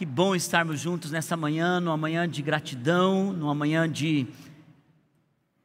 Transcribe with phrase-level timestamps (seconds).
[0.00, 4.26] Que bom estarmos juntos nessa manhã, numa manhã de gratidão, numa manhã de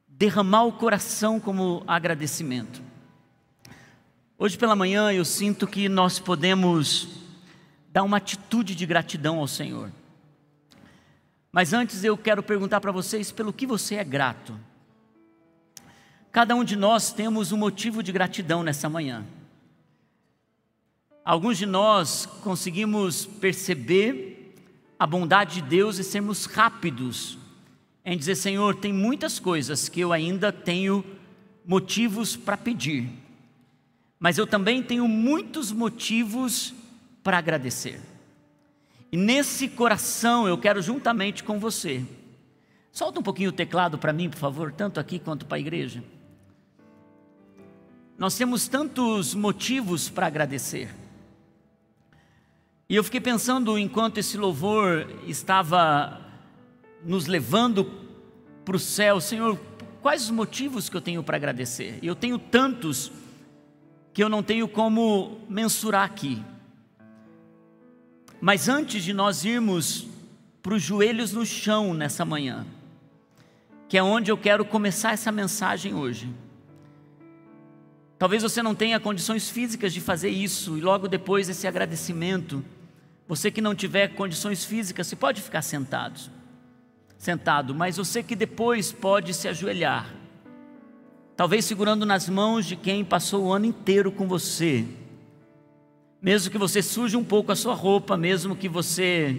[0.06, 2.82] derramar o coração como agradecimento.
[4.38, 7.08] Hoje pela manhã eu sinto que nós podemos
[7.90, 9.90] dar uma atitude de gratidão ao Senhor.
[11.50, 14.54] Mas antes eu quero perguntar para vocês pelo que você é grato.
[16.30, 19.24] Cada um de nós temos um motivo de gratidão nessa manhã.
[21.26, 24.54] Alguns de nós conseguimos perceber
[24.96, 27.36] a bondade de Deus e sermos rápidos
[28.04, 31.04] em dizer: Senhor, tem muitas coisas que eu ainda tenho
[31.66, 33.08] motivos para pedir,
[34.20, 36.72] mas eu também tenho muitos motivos
[37.24, 38.00] para agradecer.
[39.10, 42.06] E nesse coração eu quero, juntamente com você,
[42.92, 46.04] solta um pouquinho o teclado para mim, por favor, tanto aqui quanto para a igreja.
[48.16, 51.05] Nós temos tantos motivos para agradecer.
[52.88, 56.20] E eu fiquei pensando enquanto esse louvor estava
[57.04, 57.84] nos levando
[58.64, 59.58] para o céu, Senhor,
[60.00, 61.98] quais os motivos que eu tenho para agradecer?
[62.00, 63.10] Eu tenho tantos
[64.12, 66.40] que eu não tenho como mensurar aqui.
[68.40, 70.06] Mas antes de nós irmos
[70.62, 72.64] para os joelhos no chão nessa manhã,
[73.88, 76.32] que é onde eu quero começar essa mensagem hoje.
[78.16, 82.64] Talvez você não tenha condições físicas de fazer isso, e logo depois esse agradecimento
[83.28, 86.20] você que não tiver condições físicas, você pode ficar sentado,
[87.18, 90.14] sentado, mas você que depois pode se ajoelhar,
[91.36, 94.84] talvez segurando nas mãos de quem passou o ano inteiro com você,
[96.22, 99.38] mesmo que você suje um pouco a sua roupa, mesmo que você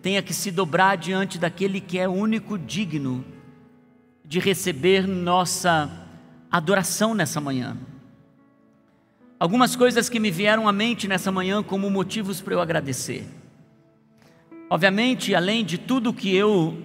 [0.00, 3.24] tenha que se dobrar diante daquele que é único digno
[4.24, 5.90] de receber nossa
[6.50, 7.76] adoração nessa manhã.
[9.44, 13.26] Algumas coisas que me vieram à mente nessa manhã como motivos para eu agradecer.
[14.70, 16.82] Obviamente, além de tudo que eu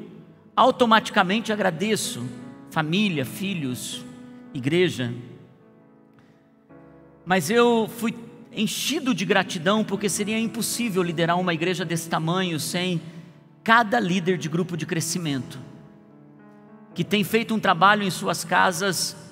[0.57, 2.21] automaticamente agradeço,
[2.69, 4.03] família, filhos,
[4.53, 5.13] igreja,
[7.25, 8.13] mas eu fui
[8.51, 13.01] enchido de gratidão porque seria impossível liderar uma igreja desse tamanho sem
[13.63, 15.57] cada líder de grupo de crescimento,
[16.93, 19.28] que tem feito um trabalho em suas casas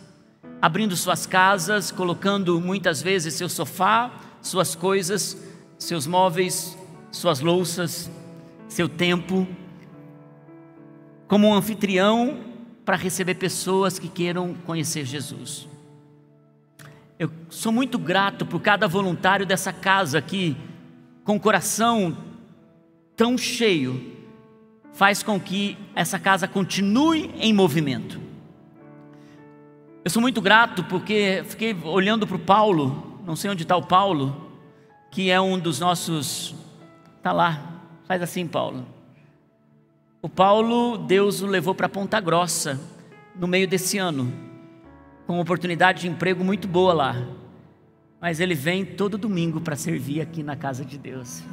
[0.62, 5.38] abrindo suas casas, colocando muitas vezes seu sofá, suas coisas,
[5.78, 6.78] seus móveis,
[7.12, 8.09] suas louças,
[8.67, 9.47] seu tempo,
[11.28, 12.40] como um anfitrião
[12.85, 15.67] para receber pessoas que queiram conhecer Jesus.
[17.19, 20.56] Eu sou muito grato por cada voluntário dessa casa que,
[21.23, 22.16] com o coração
[23.16, 24.16] tão cheio,
[24.94, 28.27] faz com que essa casa continue em movimento.
[30.07, 33.85] Eu sou muito grato porque fiquei olhando para o Paulo, não sei onde está o
[33.85, 34.53] Paulo,
[35.12, 36.56] que é um dos nossos.
[37.18, 38.88] Está lá, faz assim, Paulo.
[40.22, 42.79] O Paulo, Deus o levou para Ponta Grossa
[43.35, 44.31] no meio desse ano,
[45.25, 47.28] com uma oportunidade de emprego muito boa lá.
[48.22, 51.44] Mas ele vem todo domingo para servir aqui na casa de Deus.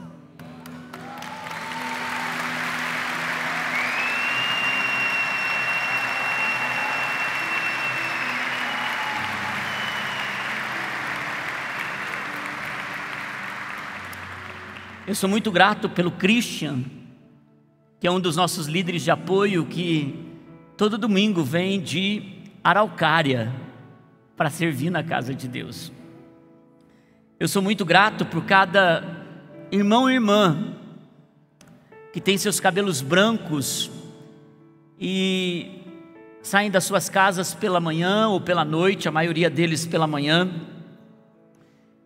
[15.07, 16.83] Eu sou muito grato pelo Christian,
[18.01, 20.19] que é um dos nossos líderes de apoio, que
[20.79, 22.23] todo domingo vem de
[22.65, 23.53] Araucária
[24.35, 25.93] para servir na casa de Deus.
[27.39, 29.05] Eu sou muito grato por cada
[29.71, 30.75] irmão e irmã
[32.11, 33.91] que tem seus cabelos brancos
[34.99, 35.83] e
[36.41, 40.51] saem das suas casas pela manhã ou pela noite, a maioria deles pela manhã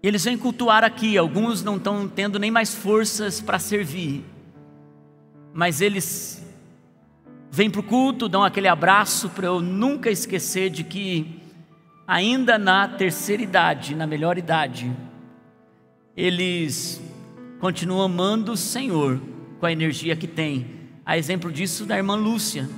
[0.03, 4.25] e eles vêm cultuar aqui, alguns não estão tendo nem mais forças para servir,
[5.53, 6.45] mas eles
[7.51, 11.41] vêm para o culto, dão aquele abraço para eu nunca esquecer de que,
[12.07, 14.95] ainda na terceira idade, na melhor idade,
[16.17, 17.03] eles
[17.59, 19.21] continuam amando o Senhor
[19.59, 20.79] com a energia que tem.
[21.05, 22.69] A exemplo disso da irmã Lúcia,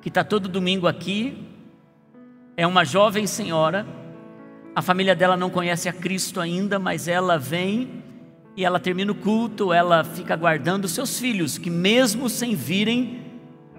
[0.00, 1.46] que está todo domingo aqui,
[2.56, 3.86] é uma jovem senhora
[4.74, 8.02] a família dela não conhece a Cristo ainda, mas ela vem
[8.56, 13.22] e ela termina o culto, ela fica aguardando seus filhos, que mesmo sem virem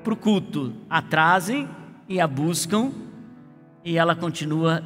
[0.04, 1.68] para o culto, atrasem
[2.08, 2.92] e a buscam,
[3.84, 4.84] e ela continua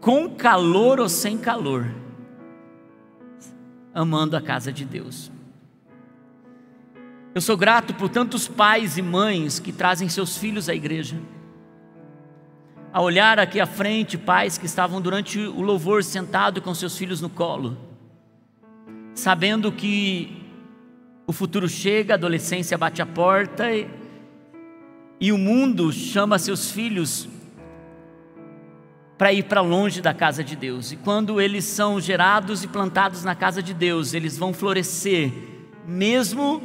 [0.00, 1.86] com calor ou sem calor,
[3.94, 5.30] amando a casa de Deus.
[7.34, 11.16] Eu sou grato por tantos pais e mães que trazem seus filhos à igreja
[12.94, 17.20] a olhar aqui à frente pais que estavam durante o louvor sentado com seus filhos
[17.20, 17.76] no colo,
[19.12, 20.40] sabendo que
[21.26, 23.88] O futuro chega, a adolescência bate a porta e,
[25.18, 27.26] e o mundo chama seus filhos
[29.16, 30.92] para ir para longe da casa de Deus.
[30.92, 35.32] E quando eles são gerados e plantados na casa de Deus, eles vão florescer,
[35.86, 36.62] mesmo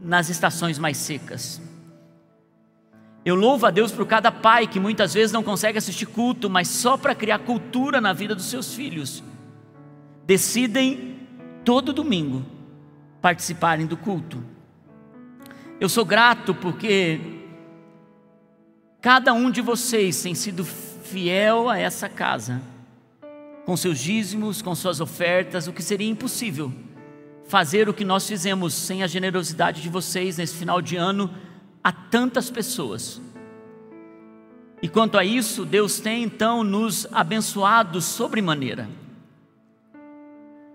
[0.00, 1.60] nas estações mais secas.
[3.28, 6.66] Eu louvo a Deus por cada pai que muitas vezes não consegue assistir culto, mas
[6.66, 9.22] só para criar cultura na vida dos seus filhos,
[10.24, 11.18] decidem
[11.62, 12.42] todo domingo
[13.20, 14.42] participarem do culto.
[15.78, 17.20] Eu sou grato porque
[18.98, 22.62] cada um de vocês tem sido fiel a essa casa,
[23.66, 26.72] com seus dízimos, com suas ofertas, o que seria impossível
[27.46, 31.30] fazer o que nós fizemos sem a generosidade de vocês nesse final de ano
[31.82, 33.20] a tantas pessoas.
[34.80, 38.88] E quanto a isso, Deus tem então nos abençoado sobremaneira.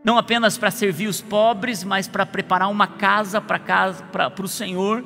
[0.04, 4.46] Não apenas para servir os pobres, mas para preparar uma casa para casa para, para
[4.46, 5.06] o Senhor,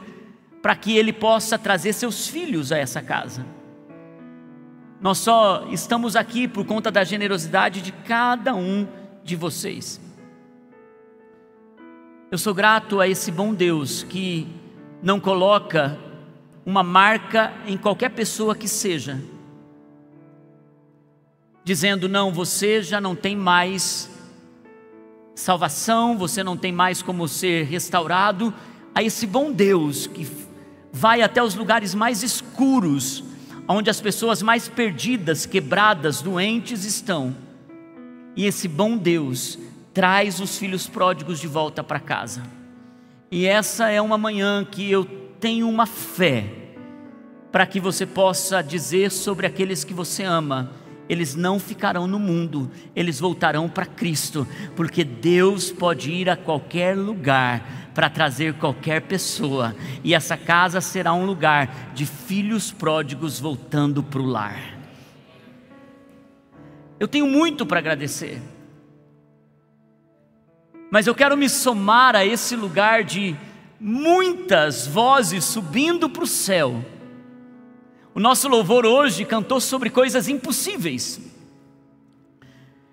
[0.61, 3.45] para que Ele possa trazer seus filhos a essa casa.
[4.99, 8.87] Nós só estamos aqui por conta da generosidade de cada um
[9.23, 10.01] de vocês.
[12.31, 14.47] Eu sou grato a esse bom Deus que
[15.01, 15.97] não coloca
[16.65, 19.21] uma marca em qualquer pessoa que seja,
[21.63, 24.09] dizendo: não, você já não tem mais
[25.35, 28.53] salvação, você não tem mais como ser restaurado.
[28.93, 30.27] A esse bom Deus que
[30.91, 33.23] vai até os lugares mais escuros
[33.67, 37.35] onde as pessoas mais perdidas, quebradas, doentes estão.
[38.35, 39.59] E esse bom Deus
[39.93, 42.56] traz os filhos pródigos de volta para casa.
[43.29, 45.05] E essa é uma manhã que eu
[45.39, 46.45] tenho uma fé
[47.51, 50.71] para que você possa dizer sobre aqueles que você ama.
[51.09, 54.45] Eles não ficarão no mundo, eles voltarão para Cristo,
[54.75, 61.13] porque Deus pode ir a qualquer lugar para trazer qualquer pessoa, e essa casa será
[61.13, 64.77] um lugar de filhos pródigos voltando para o lar.
[66.99, 68.39] Eu tenho muito para agradecer,
[70.89, 73.35] mas eu quero me somar a esse lugar de
[73.79, 76.83] muitas vozes subindo para o céu
[78.17, 81.21] o nosso louvor hoje cantou sobre coisas impossíveis.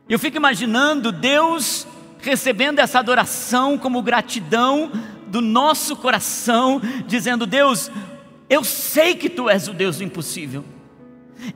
[0.06, 1.86] Eu fico imaginando Deus
[2.18, 4.92] recebendo essa adoração como gratidão
[5.28, 7.90] do nosso coração, dizendo: Deus,
[8.50, 10.62] eu sei que tu és o Deus do impossível,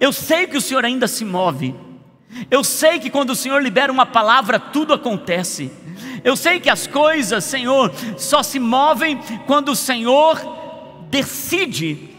[0.00, 1.74] eu sei que o Senhor ainda se move,
[2.50, 5.70] eu sei que quando o Senhor libera uma palavra, tudo acontece.
[6.24, 10.40] Eu sei que as coisas, Senhor, só se movem quando o Senhor
[11.10, 12.10] decide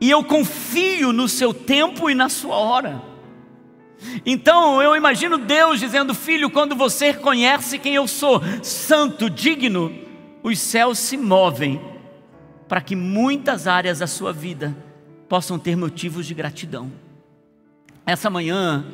[0.00, 3.02] e eu confio no seu tempo e na sua hora.
[4.24, 9.92] Então eu imagino Deus dizendo: Filho, quando você reconhece quem eu sou, santo, digno,
[10.42, 11.80] os céus se movem
[12.68, 14.76] para que muitas áreas da sua vida
[15.28, 16.92] possam ter motivos de gratidão.
[18.06, 18.86] Essa manhã,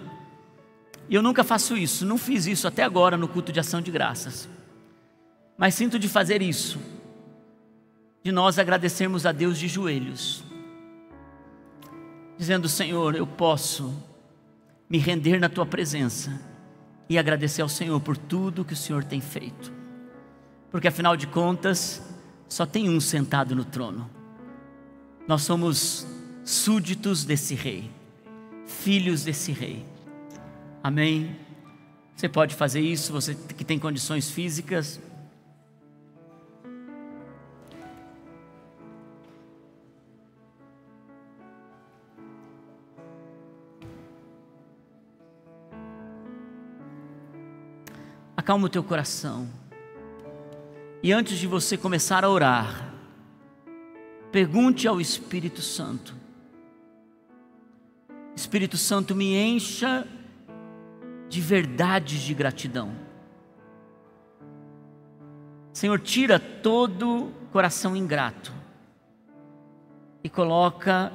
[1.11, 4.49] eu nunca faço isso, não fiz isso até agora no culto de ação de graças,
[5.56, 6.79] mas sinto de fazer isso,
[8.23, 10.45] de nós agradecermos a Deus de joelhos
[12.37, 13.95] dizendo: Senhor, eu posso
[14.89, 16.41] me render na tua presença
[17.09, 19.73] e agradecer ao Senhor por tudo que o Senhor tem feito,
[20.71, 22.03] porque afinal de contas,
[22.49, 24.09] só tem um sentado no trono,
[25.26, 26.07] nós somos
[26.45, 27.90] súditos desse rei,
[28.67, 29.85] filhos desse rei,
[30.85, 31.35] amém?
[32.14, 35.00] Você pode fazer isso, você que tem condições físicas,
[48.37, 49.49] acalma o teu coração.
[51.03, 52.93] E antes de você começar a orar,
[54.31, 56.14] pergunte ao Espírito Santo:
[58.37, 60.07] Espírito Santo, me encha
[61.28, 62.93] de verdades de gratidão.
[65.73, 68.52] Senhor, tira todo coração ingrato
[70.23, 71.12] e coloca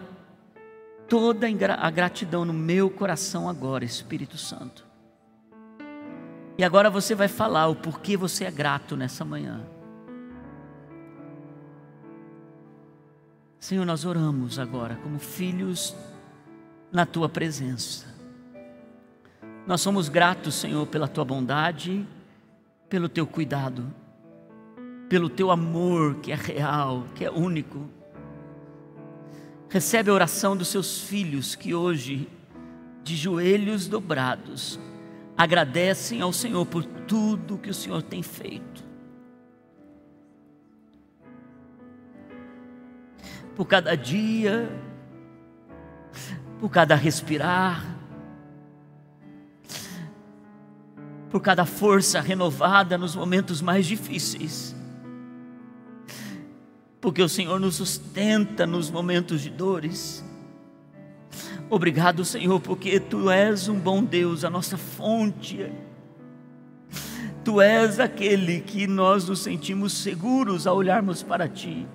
[1.08, 1.48] toda
[1.80, 4.86] a gratidão no meu coração agora, Espírito Santo.
[6.58, 9.66] E agora você vai falar o porquê você é grato nessa manhã.
[13.60, 15.96] Senhor, nós oramos agora como filhos
[16.92, 18.09] na tua presença.
[19.70, 22.04] Nós somos gratos, Senhor, pela tua bondade,
[22.90, 23.94] pelo teu cuidado,
[25.08, 27.88] pelo teu amor que é real, que é único.
[29.70, 32.28] Recebe a oração dos seus filhos que hoje,
[33.04, 34.80] de joelhos dobrados,
[35.38, 38.84] agradecem ao Senhor por tudo que o Senhor tem feito.
[43.56, 44.68] Por cada dia,
[46.60, 47.89] por cada respirar,
[51.30, 54.76] por cada força renovada nos momentos mais difíceis.
[57.00, 60.26] Porque o Senhor nos sustenta nos momentos de dores.
[61.70, 65.72] Obrigado, Senhor, porque Tu és um bom Deus, a nossa fonte.
[67.44, 71.88] Tu és aquele que nós nos sentimos seguros ao olharmos para Ti.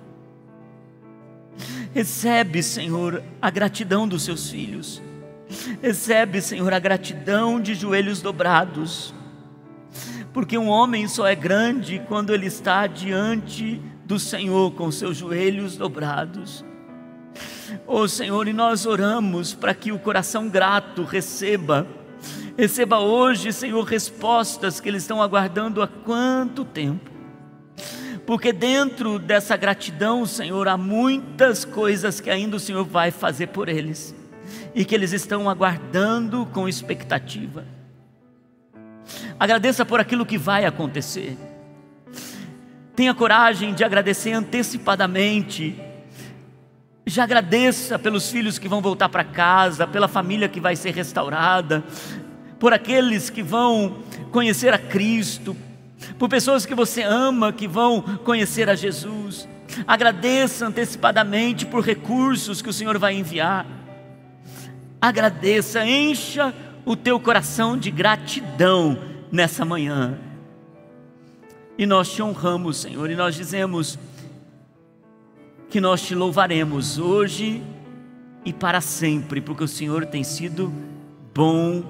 [1.93, 5.01] Recebe, Senhor, a gratidão dos Seus filhos.
[5.81, 9.13] Recebe, Senhor, a gratidão de joelhos dobrados
[10.35, 15.77] porque um homem só é grande quando ele está diante do Senhor com seus joelhos
[15.77, 16.65] dobrados.
[17.87, 21.87] Oh Senhor, e nós oramos para que o coração grato receba,
[22.57, 27.09] receba hoje, Senhor, respostas que eles estão aguardando há quanto tempo.
[28.27, 33.69] Porque dentro dessa gratidão, Senhor, há muitas coisas que ainda o Senhor vai fazer por
[33.69, 34.13] eles
[34.75, 37.63] e que eles estão aguardando com expectativa.
[39.39, 41.37] Agradeça por aquilo que vai acontecer.
[42.95, 45.75] Tenha coragem de agradecer antecipadamente.
[47.05, 51.83] Já agradeça pelos filhos que vão voltar para casa, pela família que vai ser restaurada,
[52.59, 53.97] por aqueles que vão
[54.31, 55.55] conhecer a Cristo,
[56.17, 59.47] por pessoas que você ama que vão conhecer a Jesus.
[59.85, 63.65] Agradeça antecipadamente por recursos que o Senhor vai enviar.
[65.01, 66.53] Agradeça, encha
[66.85, 68.97] o teu coração de gratidão
[69.31, 70.17] nessa manhã.
[71.77, 73.99] E nós te honramos, Senhor, e nós dizemos
[75.69, 77.61] que nós te louvaremos hoje
[78.45, 80.71] e para sempre, porque o Senhor tem sido
[81.33, 81.83] bom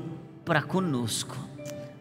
[0.44, 1.38] para conosco.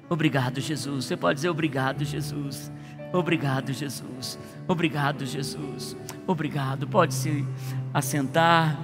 [0.08, 1.06] Obrigado, Jesus.
[1.06, 2.70] Você pode dizer obrigado, Jesus.
[3.12, 4.38] Obrigado, Jesus.
[4.66, 5.96] Obrigado, Jesus.
[6.26, 6.86] Obrigado.
[6.86, 7.44] Pode se
[7.92, 8.78] assentar.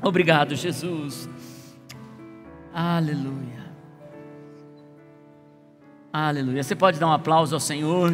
[0.00, 1.28] Obrigado, Jesus.
[2.76, 3.72] Aleluia.
[6.12, 6.60] Aleluia.
[6.60, 8.12] Você pode dar um aplauso ao Senhor.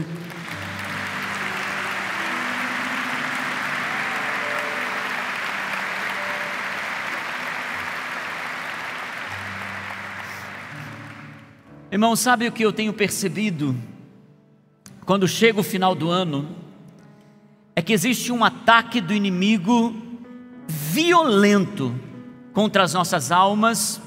[11.90, 13.75] Irmão, sabe o que eu tenho percebido
[15.07, 16.55] quando chega o final do ano?
[17.75, 19.95] É que existe um ataque do inimigo
[20.69, 21.99] violento
[22.52, 23.99] contra as nossas almas,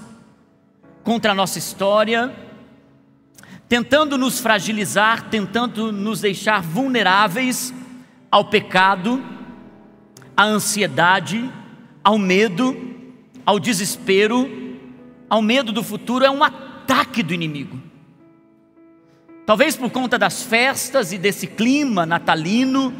[1.03, 2.33] contra a nossa história,
[3.67, 7.73] tentando nos fragilizar, tentando nos deixar vulneráveis
[8.31, 9.23] ao pecado,
[10.35, 11.51] à ansiedade,
[12.03, 12.75] ao medo,
[13.45, 14.49] ao desespero,
[15.29, 17.81] ao medo do futuro, é um ataque do inimigo.
[19.45, 22.93] Talvez por conta das festas e desse clima natalino,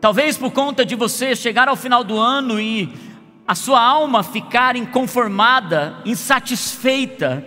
[0.00, 2.88] talvez por conta de você chegar ao final do ano e
[3.46, 7.44] a sua alma ficar inconformada, insatisfeita,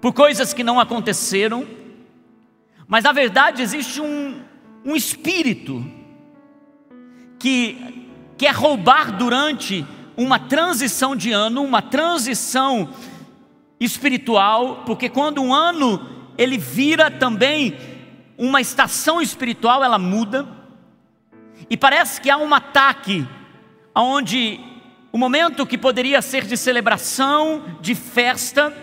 [0.00, 1.66] por coisas que não aconteceram,
[2.86, 4.42] mas na verdade existe um,
[4.84, 5.82] um espírito
[7.38, 8.06] que
[8.36, 12.90] quer roubar durante uma transição de ano, uma transição
[13.80, 16.06] espiritual, porque quando um ano
[16.36, 17.76] ele vira também
[18.36, 20.46] uma estação espiritual, ela muda,
[21.70, 23.26] e parece que há um ataque,
[23.94, 24.60] onde
[25.14, 28.74] o momento que poderia ser de celebração, de festa,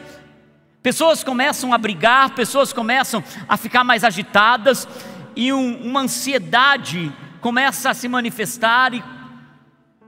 [0.81, 4.87] Pessoas começam a brigar, pessoas começam a ficar mais agitadas
[5.35, 9.03] e um, uma ansiedade começa a se manifestar e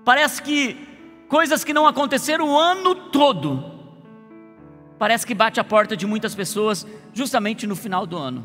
[0.03, 0.75] parece que
[1.27, 3.71] coisas que não aconteceram o ano todo
[4.97, 8.43] parece que bate a porta de muitas pessoas justamente no final do ano.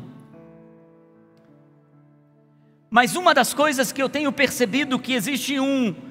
[2.91, 6.08] Mas uma das coisas que eu tenho percebido que existe um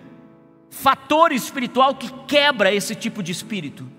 [0.71, 3.99] fator espiritual que quebra esse tipo de espírito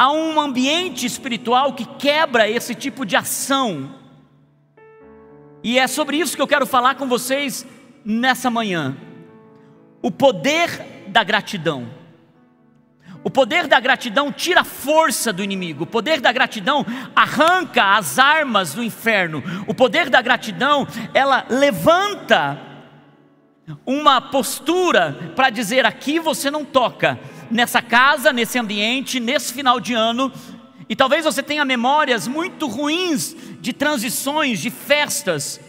[0.00, 3.94] há um ambiente espiritual que quebra esse tipo de ação.
[5.62, 7.66] E é sobre isso que eu quero falar com vocês
[8.02, 8.96] nessa manhã.
[10.00, 11.86] O poder da gratidão.
[13.22, 15.84] O poder da gratidão tira a força do inimigo.
[15.84, 19.42] O poder da gratidão arranca as armas do inferno.
[19.66, 22.58] O poder da gratidão, ela levanta
[23.84, 27.18] uma postura para dizer: aqui você não toca,
[27.50, 30.32] nessa casa, nesse ambiente, nesse final de ano,
[30.88, 35.60] e talvez você tenha memórias muito ruins de transições, de festas,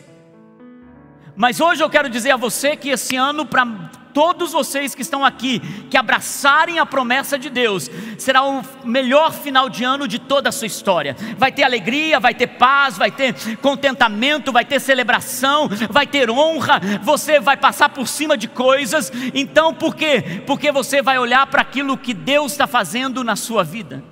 [1.41, 3.65] Mas hoje eu quero dizer a você que esse ano, para
[4.13, 9.67] todos vocês que estão aqui, que abraçarem a promessa de Deus, será o melhor final
[9.67, 11.15] de ano de toda a sua história.
[11.39, 16.79] Vai ter alegria, vai ter paz, vai ter contentamento, vai ter celebração, vai ter honra.
[17.01, 19.11] Você vai passar por cima de coisas.
[19.33, 20.43] Então, por quê?
[20.45, 24.03] Porque você vai olhar para aquilo que Deus está fazendo na sua vida.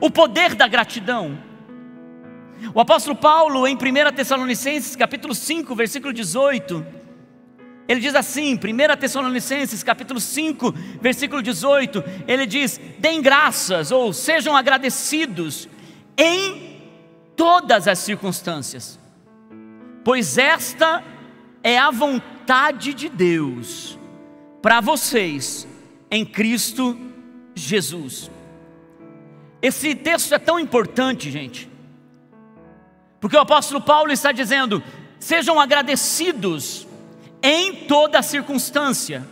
[0.00, 1.46] O poder da gratidão.
[2.74, 3.78] O apóstolo Paulo, em 1
[4.14, 6.84] Tessalonicenses, capítulo 5, versículo 18,
[7.88, 14.54] ele diz assim, 1 Tessalonicenses, capítulo 5, versículo 18, ele diz: "Deem graças ou sejam
[14.54, 15.66] agradecidos
[16.16, 16.82] em
[17.34, 18.98] todas as circunstâncias,
[20.04, 21.02] pois esta
[21.62, 23.98] é a vontade de Deus
[24.60, 25.66] para vocês
[26.10, 26.94] em Cristo
[27.54, 28.30] Jesus."
[29.62, 31.68] Esse texto é tão importante, gente,
[33.20, 34.82] porque o apóstolo Paulo está dizendo:
[35.18, 36.86] sejam agradecidos
[37.42, 39.26] em toda circunstância.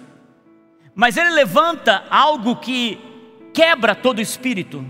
[0.94, 2.98] Mas ele levanta algo que
[3.52, 4.84] quebra todo o espírito.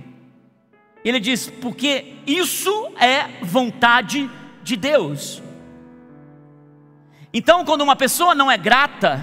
[1.05, 4.31] Ele diz: porque isso é vontade
[4.63, 5.43] de Deus.
[7.33, 9.21] Então, quando uma pessoa não é grata,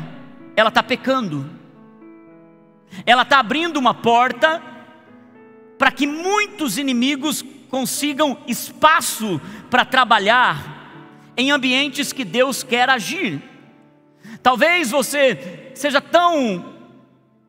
[0.56, 1.50] ela está pecando,
[3.06, 4.62] ela está abrindo uma porta
[5.80, 13.42] para que muitos inimigos consigam espaço para trabalhar em ambientes que Deus quer agir.
[14.44, 16.72] Talvez você seja tão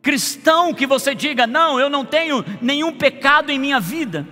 [0.01, 4.27] cristão que você diga: Não, eu não tenho nenhum pecado em minha vida.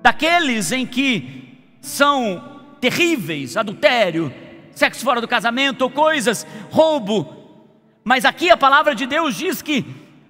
[0.00, 4.32] Daqueles em que são terríveis, adultério,
[4.72, 7.60] sexo fora do casamento ou coisas, roubo.
[8.02, 9.84] Mas aqui a palavra de Deus diz que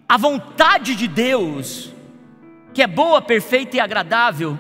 [0.09, 1.93] a vontade de Deus
[2.73, 4.59] que é boa, perfeita e agradável,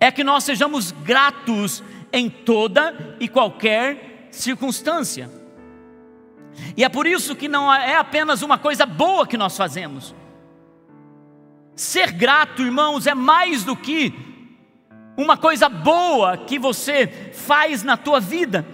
[0.00, 5.30] é que nós sejamos gratos em toda e qualquer circunstância.
[6.76, 10.14] E é por isso que não é apenas uma coisa boa que nós fazemos.
[11.74, 14.12] Ser grato, irmãos, é mais do que
[15.16, 18.66] uma coisa boa que você faz na tua vida.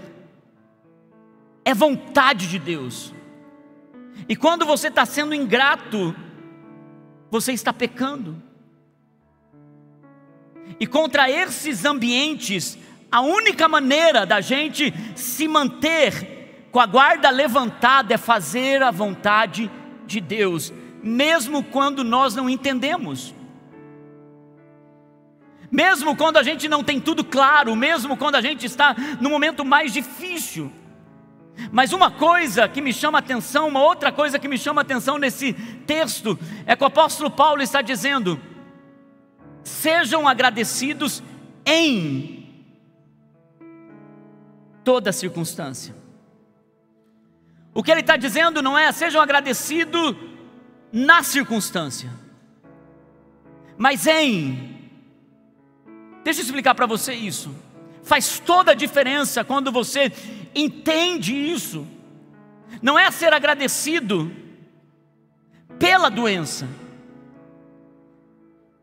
[1.65, 3.15] É vontade de Deus.
[4.29, 6.15] E quando você está sendo ingrato,
[7.35, 8.41] você está pecando.
[10.79, 12.79] E contra esses ambientes,
[13.11, 19.69] a única maneira da gente se manter com a guarda levantada é fazer a vontade
[20.07, 23.35] de Deus, mesmo quando nós não entendemos.
[25.73, 29.65] Mesmo quando a gente não tem tudo claro, mesmo quando a gente está no momento
[29.65, 30.71] mais difícil.
[31.71, 35.53] Mas uma coisa que me chama atenção, uma outra coisa que me chama atenção nesse
[35.87, 38.41] texto, é que o apóstolo Paulo está dizendo:
[39.63, 41.23] sejam agradecidos
[41.65, 42.45] em
[44.83, 45.95] toda circunstância.
[47.73, 50.15] O que ele está dizendo não é sejam agradecidos
[50.93, 52.11] na circunstância,
[53.77, 54.73] mas em.
[56.23, 57.55] Deixa eu explicar para você isso.
[58.03, 60.13] Faz toda a diferença quando você
[60.55, 61.87] entende isso.
[62.83, 64.31] Não é ser agradecido
[65.79, 66.69] pela doença,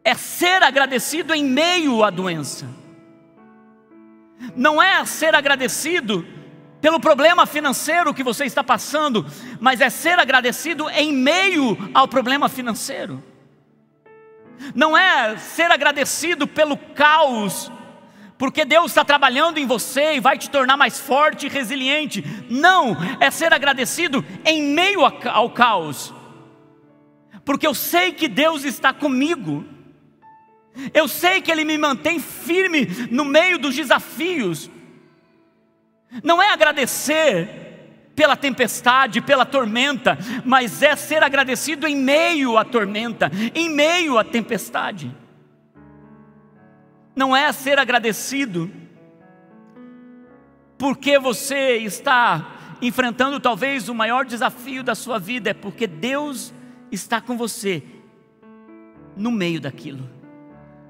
[0.03, 2.67] é ser agradecido em meio à doença.
[4.55, 6.25] Não é ser agradecido
[6.81, 9.25] pelo problema financeiro que você está passando,
[9.59, 13.23] mas é ser agradecido em meio ao problema financeiro.
[14.73, 17.71] Não é ser agradecido pelo caos
[18.41, 22.23] porque Deus está trabalhando em você e vai te tornar mais forte e resiliente.
[22.49, 26.11] Não, é ser agradecido em meio ao caos,
[27.45, 29.63] porque eu sei que Deus está comigo,
[30.91, 34.71] eu sei que Ele me mantém firme no meio dos desafios.
[36.23, 43.31] Não é agradecer pela tempestade, pela tormenta, mas é ser agradecido em meio à tormenta,
[43.53, 45.20] em meio à tempestade
[47.15, 48.71] não é ser agradecido,
[50.77, 56.53] porque você está enfrentando talvez o maior desafio da sua vida, é porque Deus
[56.91, 57.83] está com você
[59.15, 60.09] no meio daquilo,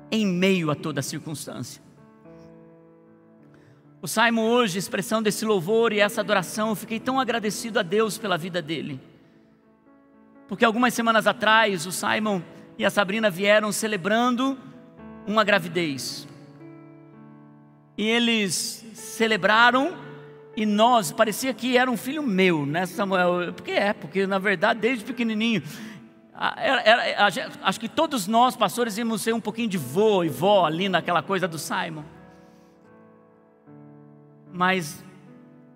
[0.09, 1.81] em meio a toda circunstância.
[4.01, 8.17] O Simon hoje, expressando esse louvor e essa adoração, eu fiquei tão agradecido a Deus
[8.17, 8.99] pela vida dele.
[10.47, 12.41] Porque algumas semanas atrás, o Simon
[12.79, 14.57] e a Sabrina vieram celebrando
[15.27, 16.27] uma gravidez.
[17.97, 19.95] E eles celebraram
[20.55, 23.53] e nós, parecia que era um filho meu, né, Samuel?
[23.53, 25.63] Porque é, porque na verdade, desde pequenininho,
[26.57, 27.27] era, era,
[27.61, 31.21] acho que todos nós, pastores, íamos ser um pouquinho de vô e vó ali naquela
[31.21, 32.03] coisa do Simon.
[34.51, 35.03] Mas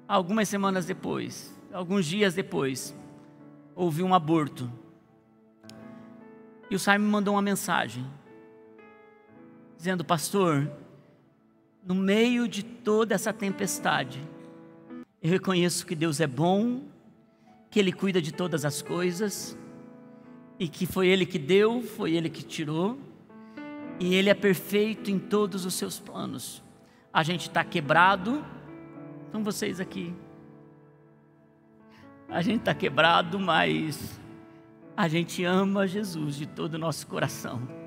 [0.08, 2.96] algumas semanas depois, alguns dias depois,
[3.76, 4.70] houve um aborto.
[6.70, 8.06] E o Simon mandou uma mensagem,
[9.86, 10.68] dizendo: Pastor,
[11.86, 14.20] no meio de toda essa tempestade,
[15.22, 16.82] eu reconheço que Deus é bom,
[17.70, 19.56] que Ele cuida de todas as coisas,
[20.58, 22.98] e que foi Ele que deu, foi Ele que tirou,
[24.00, 26.64] e Ele é perfeito em todos os seus planos.
[27.14, 28.44] A gente está quebrado,
[29.28, 30.12] estão vocês aqui.
[32.28, 34.20] A gente está quebrado, mas
[34.98, 37.85] a gente ama Jesus de todo o nosso coração.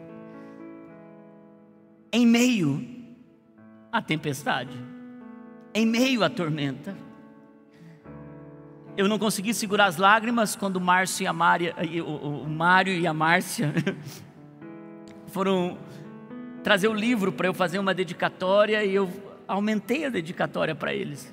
[2.11, 2.87] Em meio
[3.92, 4.77] à tempestade,
[5.75, 6.97] em meio à tormenta,
[8.97, 12.92] eu não consegui segurar as lágrimas quando o Márcio e a Mária, o, o Mário
[12.94, 13.73] e a Márcia
[15.29, 15.79] foram
[16.64, 19.09] trazer o livro para eu fazer uma dedicatória e eu
[19.47, 21.33] aumentei a dedicatória para eles.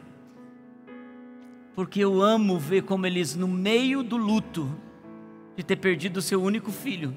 [1.73, 4.69] Porque eu amo ver como eles, no meio do luto
[5.55, 7.15] de ter perdido o seu único filho,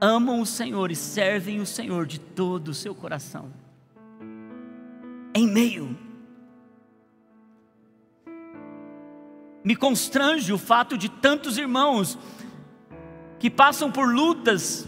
[0.00, 3.52] amam o Senhor e servem o Senhor de todo o seu coração.
[5.34, 5.96] Em meio.
[9.64, 12.18] Me constrange o fato de tantos irmãos
[13.38, 14.86] que passam por lutas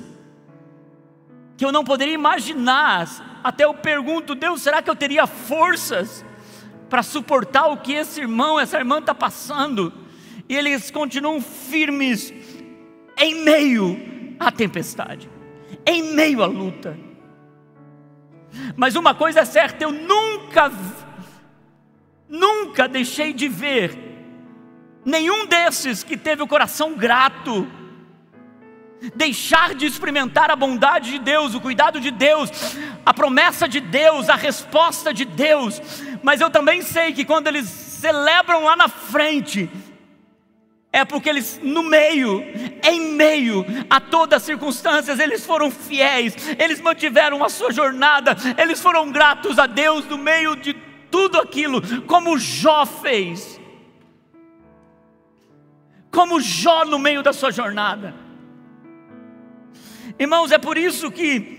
[1.56, 3.40] que eu não poderia imaginar.
[3.42, 6.24] Até eu pergunto, Deus, será que eu teria forças
[6.88, 9.92] para suportar o que esse irmão, essa irmã está passando?
[10.48, 12.32] E eles continuam firmes
[13.18, 15.28] em meio à tempestade,
[15.86, 16.98] em meio à luta.
[18.76, 20.72] Mas uma coisa é certa, eu nunca,
[22.28, 23.96] nunca deixei de ver
[25.04, 27.66] nenhum desses que teve o coração grato
[29.14, 32.50] deixar de experimentar a bondade de Deus, o cuidado de Deus,
[33.04, 35.80] a promessa de Deus, a resposta de Deus.
[36.22, 39.70] Mas eu também sei que quando eles celebram lá na frente,
[40.92, 42.42] é porque eles, no meio,
[42.82, 48.80] em meio a todas as circunstâncias, eles foram fiéis, eles mantiveram a sua jornada, eles
[48.80, 50.74] foram gratos a Deus no meio de
[51.10, 53.60] tudo aquilo, como Jó fez,
[56.10, 58.14] como Jó no meio da sua jornada.
[60.18, 61.56] Irmãos, é por isso que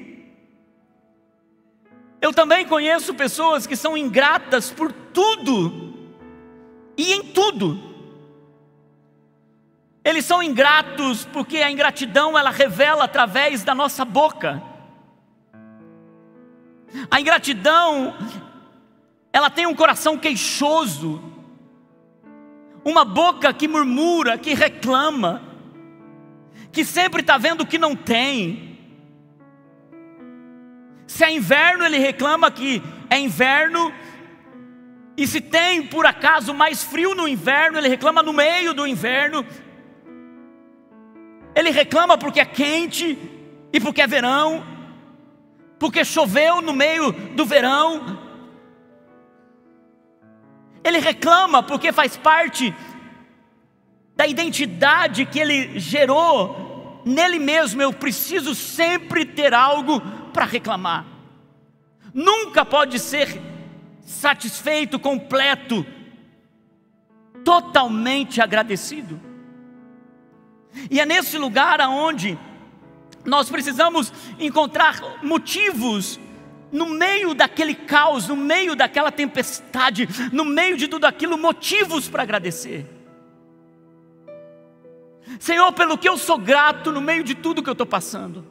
[2.19, 5.93] eu também conheço pessoas que são ingratas por tudo
[6.97, 7.88] e em tudo.
[10.03, 14.61] Eles são ingratos porque a ingratidão ela revela através da nossa boca.
[17.11, 18.15] A ingratidão
[19.31, 21.21] ela tem um coração queixoso,
[22.83, 25.49] uma boca que murmura, que reclama
[26.71, 28.77] que sempre está vendo o que não tem.
[31.07, 33.91] Se é inverno, ele reclama que é inverno,
[35.17, 39.45] e se tem por acaso mais frio no inverno, ele reclama no meio do inverno.
[41.59, 43.17] Ele reclama porque é quente
[43.73, 44.63] e porque é verão,
[45.77, 48.17] porque choveu no meio do verão.
[50.81, 52.73] Ele reclama porque faz parte
[54.15, 59.99] da identidade que ele gerou nele mesmo, eu preciso sempre ter algo
[60.31, 61.05] para reclamar.
[62.13, 63.37] Nunca pode ser
[64.01, 65.85] satisfeito, completo,
[67.43, 69.28] totalmente agradecido.
[70.89, 72.37] E é nesse lugar aonde
[73.25, 76.19] nós precisamos encontrar motivos
[76.71, 82.23] no meio daquele caos, no meio daquela tempestade, no meio de tudo aquilo, motivos para
[82.23, 82.85] agradecer.
[85.39, 88.45] Senhor, pelo que eu sou grato no meio de tudo que eu estou passando.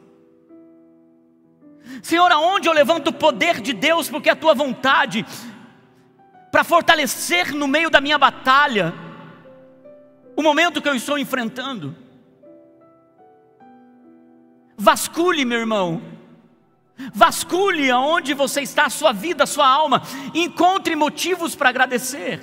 [2.01, 5.25] Senhor, aonde eu levanto o poder de Deus, porque é a tua vontade,
[6.51, 8.93] para fortalecer no meio da minha batalha,
[10.35, 11.95] o momento que eu estou enfrentando.
[14.81, 16.01] Vasculhe, meu irmão,
[17.13, 20.01] vasculhe aonde você está, a sua vida, a sua alma,
[20.33, 22.39] encontre motivos para agradecer.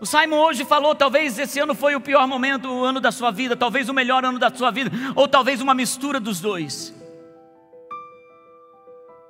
[0.00, 3.32] O Simon hoje falou: talvez esse ano foi o pior momento, o ano da sua
[3.32, 6.94] vida, talvez o melhor ano da sua vida, ou talvez uma mistura dos dois.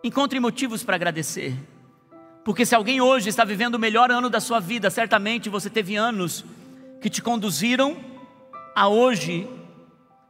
[0.04, 1.56] Encontre motivos para agradecer,
[2.44, 5.96] porque se alguém hoje está vivendo o melhor ano da sua vida, certamente você teve
[5.96, 6.44] anos
[7.00, 7.96] que te conduziram
[8.74, 9.48] a hoje,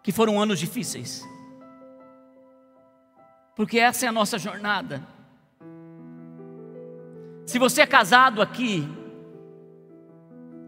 [0.06, 1.22] que foram anos difíceis,
[3.54, 5.06] porque essa é a nossa jornada.
[7.44, 8.88] Se você é casado aqui,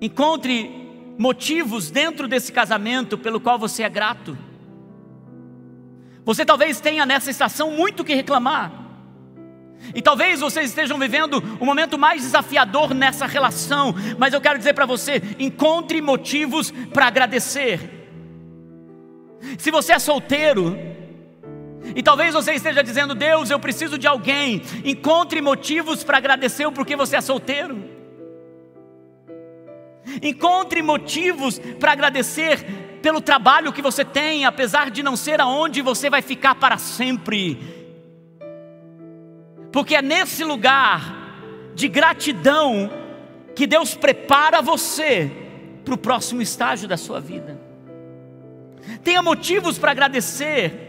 [0.01, 0.71] Encontre
[1.19, 4.39] motivos dentro desse casamento pelo qual você é grato.
[6.25, 8.71] Você talvez tenha nessa estação muito que reclamar.
[9.95, 14.75] E talvez vocês estejam vivendo o momento mais desafiador nessa relação, mas eu quero dizer
[14.75, 17.98] para você: encontre motivos para agradecer.
[19.59, 20.77] Se você é solteiro,
[21.95, 26.73] e talvez você esteja dizendo, Deus, eu preciso de alguém, encontre motivos para agradecer o
[26.73, 27.83] porquê você é solteiro.
[30.23, 32.65] Encontre motivos para agradecer
[33.03, 37.59] pelo trabalho que você tem, apesar de não ser aonde você vai ficar para sempre.
[39.73, 41.15] Porque é nesse lugar
[41.75, 42.91] de gratidão
[43.55, 45.31] que Deus prepara você
[45.85, 47.58] para o próximo estágio da sua vida.
[49.03, 50.89] Tenha motivos para agradecer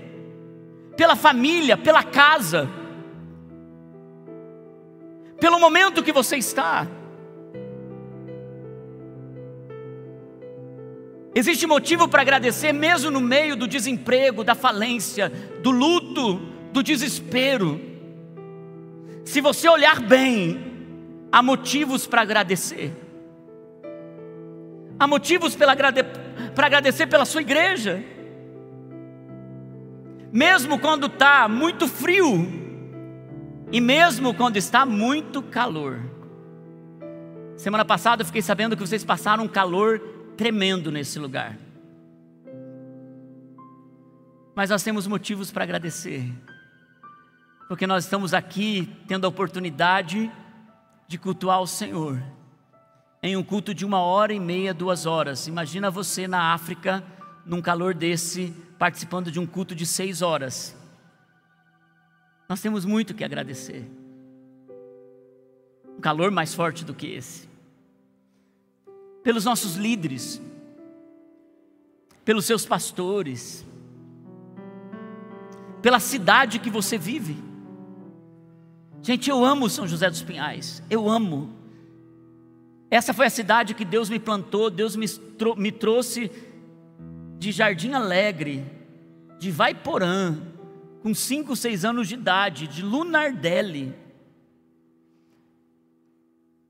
[0.96, 2.70] pela família, pela casa,
[5.40, 6.88] pelo momento que você está.
[11.34, 15.30] Existe motivo para agradecer, mesmo no meio do desemprego, da falência,
[15.62, 16.36] do luto,
[16.74, 17.80] do desespero.
[19.24, 20.60] Se você olhar bem,
[21.32, 22.92] há motivos para agradecer.
[25.00, 25.56] Há motivos
[26.60, 28.04] para agradecer pela sua igreja.
[30.30, 32.46] Mesmo quando está muito frio,
[33.72, 36.02] e mesmo quando está muito calor.
[37.56, 40.00] Semana passada eu fiquei sabendo que vocês passaram um calor
[40.36, 41.58] tremendo nesse lugar.
[44.54, 46.30] Mas nós temos motivos para agradecer,
[47.70, 50.30] porque nós estamos aqui tendo a oportunidade
[51.08, 52.22] de cultuar o Senhor,
[53.22, 55.48] em um culto de uma hora e meia, duas horas.
[55.48, 57.04] Imagina você na África,
[57.46, 60.76] num calor desse, participando de um culto de seis horas.
[62.48, 63.86] Nós temos muito que agradecer.
[65.98, 67.50] Um calor mais forte do que esse
[69.24, 70.42] pelos nossos líderes,
[72.24, 73.66] pelos seus pastores,
[75.82, 77.38] pela cidade que você vive.
[79.02, 81.59] Gente, eu amo São José dos Pinhais, eu amo.
[82.92, 85.06] Essa foi a cidade que Deus me plantou, Deus me,
[85.58, 86.32] me trouxe
[87.38, 88.66] de Jardim Alegre,
[89.38, 90.38] de Vaiporã,
[91.02, 93.96] com 5, 6 anos de idade, de Lunardelli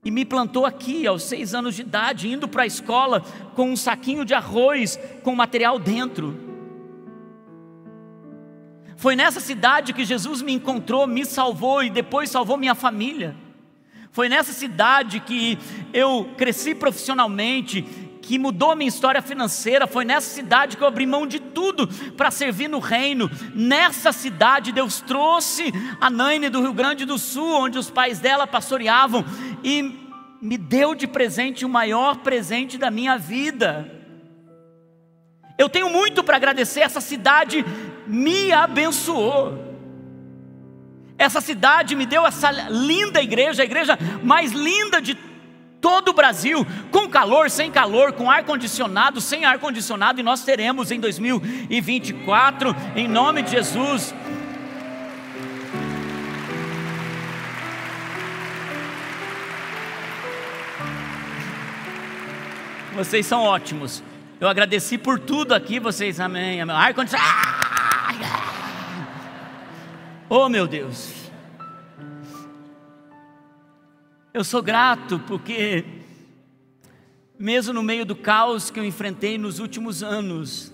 [0.04, 3.20] e me plantou aqui aos seis anos de idade, indo para a escola
[3.54, 6.48] com um saquinho de arroz com material dentro.
[8.96, 13.36] Foi nessa cidade que Jesus me encontrou, me salvou e depois salvou minha família.
[14.12, 15.58] Foi nessa cidade que
[15.92, 17.82] eu cresci profissionalmente,
[18.20, 19.86] que mudou minha história financeira.
[19.86, 23.30] Foi nessa cidade que eu abri mão de tudo para servir no reino.
[23.54, 28.46] Nessa cidade, Deus trouxe a Naine do Rio Grande do Sul, onde os pais dela
[28.46, 29.24] pastoreavam,
[29.62, 29.96] e
[30.42, 33.90] me deu de presente o maior presente da minha vida.
[35.56, 37.64] Eu tenho muito para agradecer, essa cidade
[38.06, 39.69] me abençoou.
[41.20, 45.14] Essa cidade me deu essa linda igreja, a igreja mais linda de
[45.78, 50.44] todo o Brasil, com calor, sem calor, com ar condicionado, sem ar condicionado, e nós
[50.44, 54.14] teremos em 2024, em nome de Jesus.
[62.94, 64.02] Vocês são ótimos.
[64.40, 66.62] Eu agradeci por tudo aqui, vocês, amém.
[66.62, 66.74] amém.
[66.74, 67.49] Ar condicionado.
[70.32, 71.12] Oh, meu Deus.
[74.32, 75.84] Eu sou grato porque,
[77.36, 80.72] mesmo no meio do caos que eu enfrentei nos últimos anos,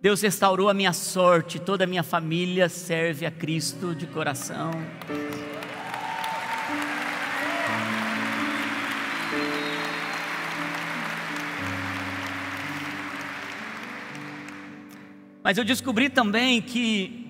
[0.00, 4.70] Deus restaurou a minha sorte, toda a minha família serve a Cristo de coração.
[15.42, 17.21] Mas eu descobri também que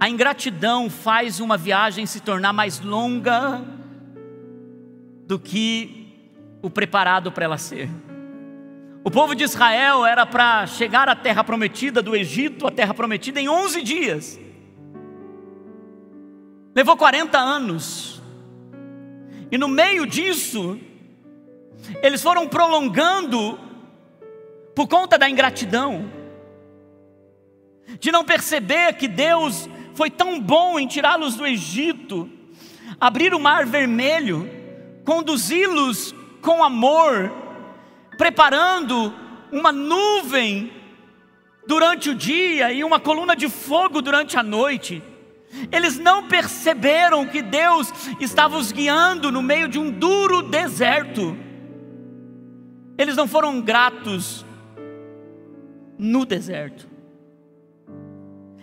[0.00, 3.60] a ingratidão faz uma viagem se tornar mais longa
[5.26, 6.06] do que
[6.62, 7.88] o preparado para ela ser.
[9.04, 13.40] O povo de Israel era para chegar à terra prometida do Egito, a terra prometida,
[13.40, 14.40] em 11 dias.
[16.74, 18.22] Levou 40 anos.
[19.50, 20.78] E no meio disso,
[22.02, 23.58] eles foram prolongando
[24.74, 26.08] por conta da ingratidão,
[27.98, 32.30] de não perceber que Deus foi tão bom em tirá-los do Egito,
[33.00, 34.48] abrir o mar vermelho,
[35.04, 37.32] conduzi-los com amor,
[38.16, 39.12] preparando
[39.50, 40.72] uma nuvem
[41.66, 45.02] durante o dia e uma coluna de fogo durante a noite.
[45.72, 51.36] Eles não perceberam que Deus estava os guiando no meio de um duro deserto.
[52.96, 54.46] Eles não foram gratos
[55.98, 56.97] no deserto.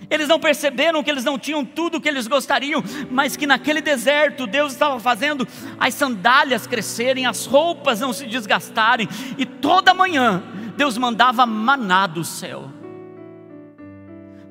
[0.10, 3.82] Eles não perceberam que eles não tinham tudo o que eles gostariam, mas que naquele
[3.82, 5.48] deserto Deus estava fazendo
[5.80, 10.44] as sandálias crescerem, as roupas não se desgastarem, e toda manhã
[10.78, 12.70] Deus mandava maná do céu.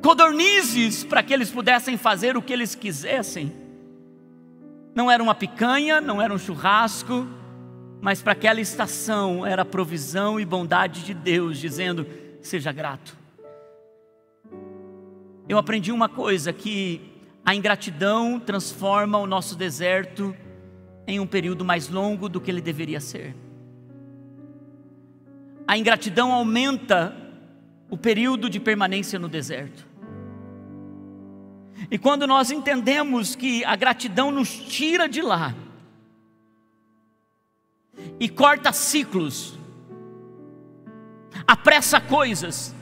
[0.03, 3.53] Codornizes para que eles pudessem fazer o que eles quisessem.
[4.95, 7.27] Não era uma picanha, não era um churrasco,
[8.01, 12.07] mas para aquela estação era a provisão e bondade de Deus, dizendo:
[12.43, 13.24] seja grato.
[15.49, 17.01] Eu aprendi uma coisa: que
[17.45, 20.35] a ingratidão transforma o nosso deserto
[21.07, 23.35] em um período mais longo do que ele deveria ser.
[25.67, 27.15] A ingratidão aumenta
[27.91, 29.87] o período de permanência no deserto.
[31.91, 35.55] E quando nós entendemos que a gratidão nos tira de lá
[38.19, 39.59] e corta ciclos,
[41.47, 42.75] apressa coisas,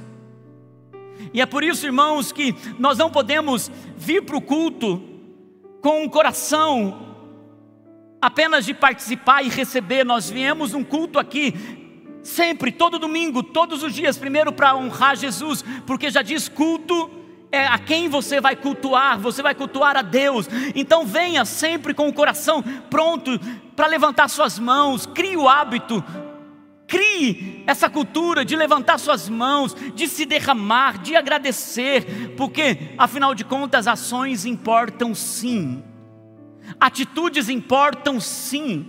[1.32, 5.02] e é por isso, irmãos, que nós não podemos vir para o culto
[5.80, 7.16] com um coração
[8.20, 10.04] apenas de participar e receber.
[10.04, 11.54] Nós viemos um culto aqui
[12.22, 17.10] sempre, todo domingo, todos os dias, primeiro para honrar Jesus, porque já diz culto
[17.50, 20.48] é a quem você vai cultuar, você vai cultuar a Deus.
[20.74, 23.38] Então venha sempre com o coração pronto
[23.76, 26.02] para levantar suas mãos, crie o hábito
[26.92, 33.46] Crie essa cultura de levantar suas mãos, de se derramar, de agradecer, porque afinal de
[33.46, 35.82] contas, ações importam sim,
[36.78, 38.86] atitudes importam sim.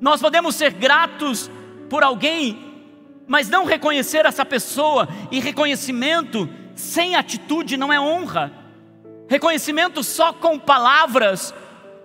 [0.00, 1.50] Nós podemos ser gratos
[1.90, 2.64] por alguém,
[3.26, 8.52] mas não reconhecer essa pessoa, e reconhecimento sem atitude não é honra.
[9.28, 11.52] Reconhecimento só com palavras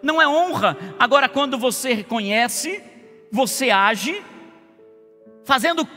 [0.02, 0.76] não é honra.
[0.98, 2.87] Agora, quando você reconhece,
[3.32, 4.24] você age
[5.44, 5.88] fazendo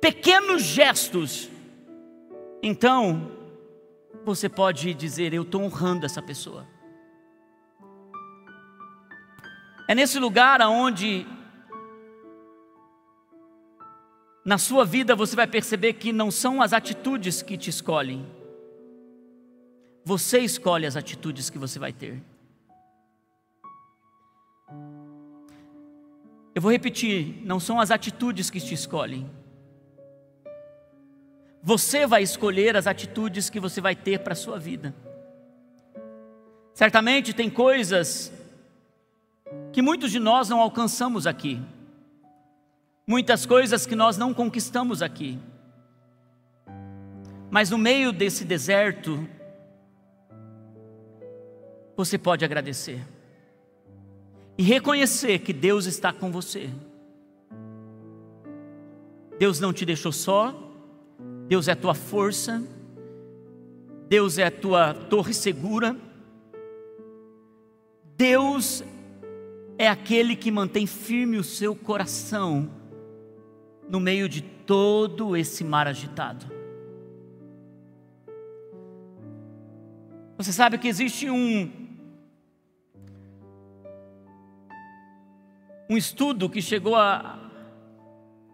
[0.00, 1.48] pequenos gestos,
[2.62, 3.30] então
[4.24, 6.66] você pode dizer: Eu estou honrando essa pessoa.
[9.86, 11.26] É nesse lugar aonde
[14.44, 18.26] na sua vida você vai perceber que não são as atitudes que te escolhem.
[20.04, 22.22] Você escolhe as atitudes que você vai ter.
[26.58, 29.30] Eu vou repetir: não são as atitudes que te escolhem.
[31.62, 34.92] Você vai escolher as atitudes que você vai ter para a sua vida.
[36.74, 38.32] Certamente tem coisas
[39.72, 41.62] que muitos de nós não alcançamos aqui,
[43.06, 45.38] muitas coisas que nós não conquistamos aqui,
[47.52, 49.28] mas no meio desse deserto,
[51.96, 53.06] você pode agradecer
[54.58, 56.68] e reconhecer que Deus está com você.
[59.38, 60.52] Deus não te deixou só,
[61.46, 62.60] Deus é tua força,
[64.08, 65.96] Deus é a tua torre segura,
[68.16, 68.82] Deus
[69.78, 72.68] é aquele que mantém firme o seu coração
[73.88, 76.46] no meio de todo esse mar agitado.
[80.36, 81.87] Você sabe que existe um
[85.88, 87.38] um estudo que chegou a,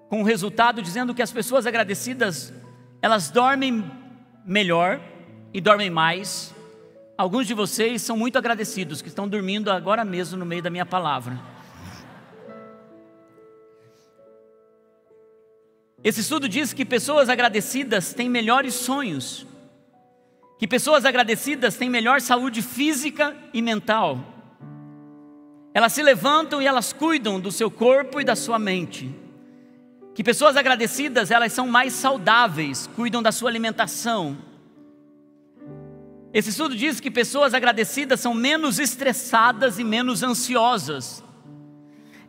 [0.09, 2.53] com um resultado dizendo que as pessoas agradecidas
[3.03, 3.85] elas dormem
[4.47, 5.01] melhor
[5.53, 6.55] e dormem mais.
[7.19, 10.87] Alguns de vocês são muito agradecidos que estão dormindo agora mesmo no meio da minha
[10.87, 11.39] palavra.
[16.03, 19.47] Esse estudo diz que pessoas agradecidas têm melhores sonhos,
[20.59, 24.34] que pessoas agradecidas têm melhor saúde física e mental
[25.75, 29.13] elas se levantam e elas cuidam do seu corpo e da sua mente.
[30.15, 34.39] Que pessoas agradecidas, elas são mais saudáveis, cuidam da sua alimentação.
[36.33, 41.25] Esse estudo diz que pessoas agradecidas são menos estressadas e menos ansiosas.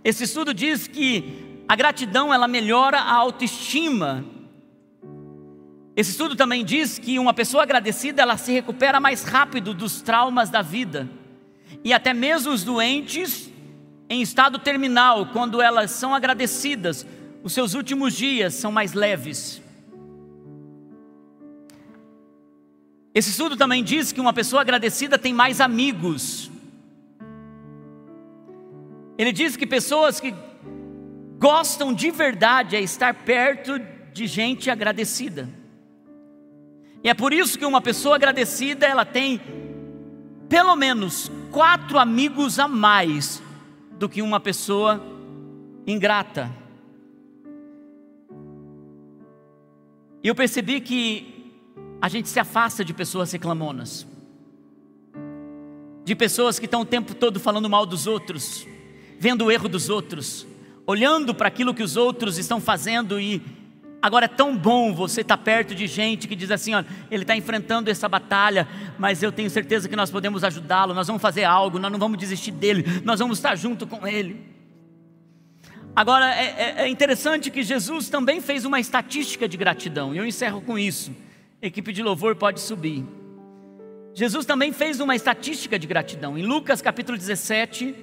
[0.04, 4.26] Esse estudo diz que a gratidão ela melhora a autoestima.
[5.96, 10.50] Esse estudo também diz que uma pessoa agradecida ela se recupera mais rápido dos traumas
[10.50, 11.08] da vida
[11.84, 13.50] e até mesmo os doentes
[14.10, 17.06] em estado terminal, quando elas são agradecidas,
[17.44, 19.62] os seus últimos dias são mais leves.
[23.14, 26.52] Esse estudo também diz que uma pessoa agradecida tem mais amigos.
[29.18, 30.36] Ele diz que pessoas que
[31.40, 33.80] gostam de verdade é estar perto
[34.14, 35.50] de gente agradecida.
[37.04, 39.40] E é por isso que uma pessoa agradecida, ela tem
[40.50, 43.42] pelo menos quatro amigos a mais
[43.98, 45.02] do que uma pessoa
[45.88, 46.52] ingrata.
[50.24, 51.54] E eu percebi que
[52.02, 54.06] a gente se afasta de pessoas reclamonas,
[56.04, 58.68] de pessoas que estão o tempo todo falando mal dos outros,
[59.20, 60.46] vendo o erro dos outros,
[60.86, 63.42] olhando para aquilo que os outros estão fazendo e
[64.06, 67.36] agora é tão bom você estar perto de gente que diz assim: ó, ele está
[67.36, 68.68] enfrentando essa batalha,
[69.00, 72.20] mas eu tenho certeza que nós podemos ajudá-lo, nós vamos fazer algo, nós não vamos
[72.20, 74.54] desistir dele, nós vamos estar junto com ele.
[75.96, 80.26] Agora é, é, é interessante que Jesus também fez uma estatística de gratidão, e eu
[80.26, 81.12] encerro com isso.
[81.60, 83.04] Equipe de louvor pode subir.
[84.14, 87.96] Jesus também fez uma estatística de gratidão, em Lucas capítulo 17,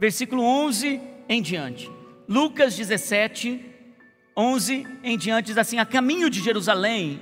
[0.00, 1.88] versículo 11 em diante.
[2.28, 3.73] Lucas 17,
[4.36, 7.20] 11 em diante diz assim: A caminho de Jerusalém,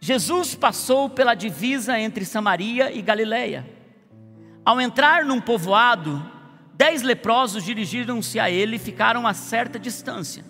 [0.00, 3.66] Jesus passou pela divisa entre Samaria e Galiléia.
[4.64, 6.22] Ao entrar num povoado,
[6.74, 10.44] dez leprosos dirigiram-se a ele e ficaram a certa distância.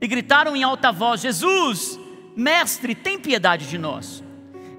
[0.00, 1.98] E gritaram em alta voz: Jesus,
[2.36, 4.22] mestre, tem piedade de nós.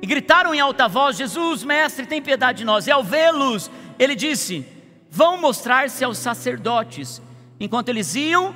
[0.02, 2.88] E gritaram em alta voz: Jesus, mestre, tem piedade de nós.
[2.88, 4.66] E ao vê-los, ele disse:
[5.10, 7.22] Vão mostrar-se aos sacerdotes.
[7.60, 8.54] Enquanto eles iam,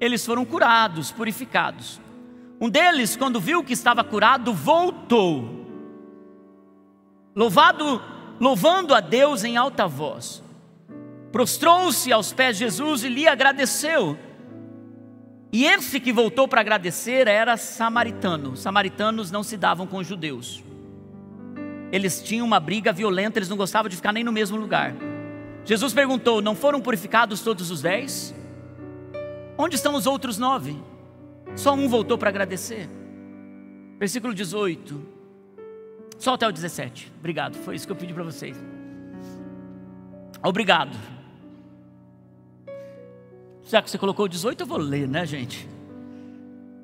[0.00, 2.00] eles foram curados, purificados.
[2.60, 5.66] Um deles, quando viu que estava curado, voltou,
[7.34, 8.02] louvado,
[8.40, 10.42] louvando a Deus em alta voz.
[11.30, 14.18] Prostrou-se aos pés de Jesus e lhe agradeceu.
[15.52, 18.56] E esse que voltou para agradecer era samaritano.
[18.56, 20.62] Samaritanos não se davam com judeus.
[21.90, 24.94] Eles tinham uma briga violenta, eles não gostavam de ficar nem no mesmo lugar.
[25.64, 28.34] Jesus perguntou: Não foram purificados todos os dez?
[29.58, 30.80] Onde estão os outros nove?
[31.56, 32.88] Só um voltou para agradecer.
[33.98, 35.04] Versículo 18.
[36.16, 37.12] Só até o 17.
[37.18, 38.56] Obrigado, foi isso que eu pedi para vocês.
[40.42, 40.96] Obrigado.
[43.64, 45.68] Já que você colocou 18, eu vou ler, né, gente?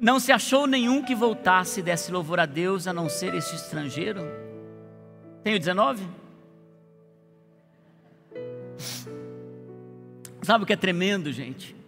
[0.01, 3.55] Não se achou nenhum que voltasse e desse louvor a Deus a não ser este
[3.55, 4.21] estrangeiro?
[5.43, 6.07] Tenho 19?
[10.43, 11.84] Sabe o que é tremendo, gente?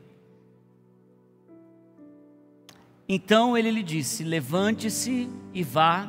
[3.09, 6.09] Então ele lhe disse: Levante-se e vá,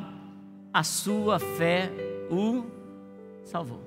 [0.72, 1.90] a sua fé
[2.30, 2.64] o
[3.44, 3.80] salvou.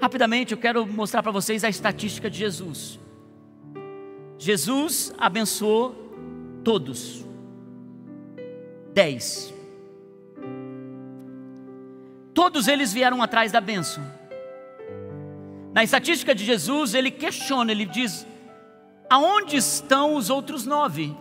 [0.00, 2.98] Rapidamente eu quero mostrar para vocês a estatística de Jesus.
[4.38, 5.94] Jesus abençoou
[6.64, 7.26] todos.
[8.94, 9.52] Dez.
[12.32, 14.02] Todos eles vieram atrás da bênção.
[15.74, 18.26] Na estatística de Jesus, ele questiona, ele diz:
[19.08, 21.14] aonde estão os outros nove?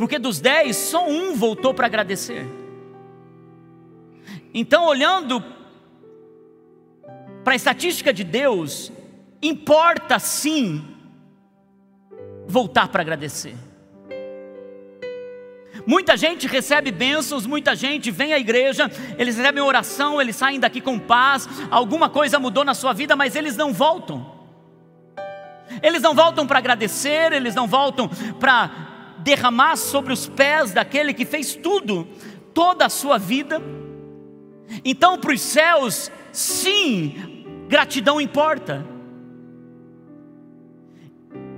[0.00, 2.48] Porque dos dez, só um voltou para agradecer.
[4.54, 5.44] Então, olhando
[7.44, 8.90] para a estatística de Deus,
[9.42, 10.82] importa sim
[12.46, 13.54] voltar para agradecer.
[15.86, 20.80] Muita gente recebe bênçãos, muita gente vem à igreja, eles recebem oração, eles saem daqui
[20.80, 24.34] com paz, alguma coisa mudou na sua vida, mas eles não voltam.
[25.82, 28.89] Eles não voltam para agradecer, eles não voltam para
[29.22, 32.06] derramar sobre os pés daquele que fez tudo,
[32.52, 33.60] toda a sua vida.
[34.84, 38.84] Então, para os céus, sim, gratidão importa.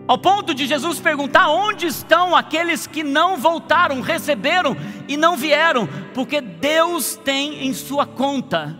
[0.06, 4.76] Ao ponto de Jesus perguntar: onde estão aqueles que não voltaram, receberam
[5.08, 5.88] e não vieram?
[6.12, 8.78] Porque Deus tem em sua conta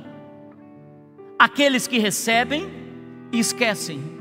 [1.39, 2.71] aqueles que recebem
[3.33, 4.12] e esquecem.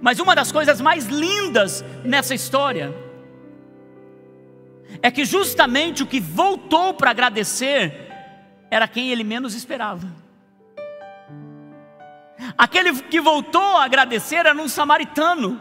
[0.00, 2.94] Mas uma das coisas mais lindas nessa história
[5.02, 8.08] é que justamente o que voltou para agradecer
[8.70, 10.08] era quem ele menos esperava.
[12.56, 15.60] Aquele que voltou a agradecer era um samaritano.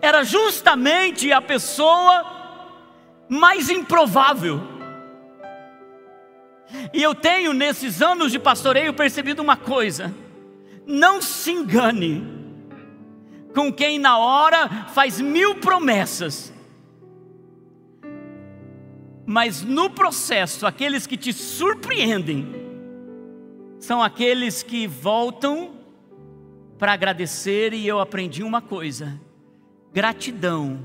[0.00, 2.24] Era justamente a pessoa
[3.28, 4.62] mais improvável.
[6.92, 10.14] E eu tenho nesses anos de pastoreio percebido uma coisa:
[10.86, 12.43] não se engane
[13.54, 16.52] com quem na hora faz mil promessas,
[19.24, 22.52] mas no processo, aqueles que te surpreendem,
[23.78, 25.72] são aqueles que voltam
[26.78, 29.18] para agradecer, e eu aprendi uma coisa:
[29.92, 30.84] gratidão